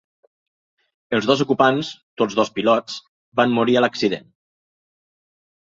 [1.17, 1.91] Els dos ocupants,
[2.23, 2.99] tots dos pilots,
[3.43, 4.29] van morir a l'accident.